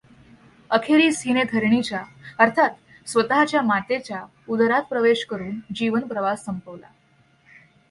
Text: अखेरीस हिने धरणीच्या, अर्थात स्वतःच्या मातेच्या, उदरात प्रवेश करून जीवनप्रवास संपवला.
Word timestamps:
अखेरीस 0.69 1.21
हिने 1.25 1.43
धरणीच्या, 1.43 2.03
अर्थात 2.39 2.69
स्वतःच्या 3.09 3.61
मातेच्या, 3.61 4.25
उदरात 4.49 4.83
प्रवेश 4.89 5.25
करून 5.25 5.59
जीवनप्रवास 5.75 6.45
संपवला. 6.45 6.87